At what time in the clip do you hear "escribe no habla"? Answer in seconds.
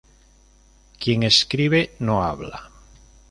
1.21-2.71